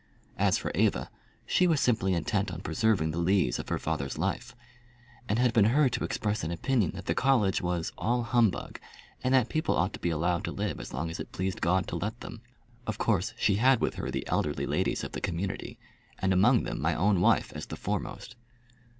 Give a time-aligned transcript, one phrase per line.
[0.39, 1.11] As for Eva,
[1.45, 4.55] she was simply intent on preserving the lees of her father's life,
[5.29, 8.79] and had been heard to express an opinion that the college was "all humbug,"
[9.23, 11.85] and that people ought to be allowed to live as long as it pleased God
[11.85, 12.41] to let them.
[12.87, 15.77] Of course she had with her the elderly ladies of the community,
[16.17, 18.35] and among them my own wife as the foremost.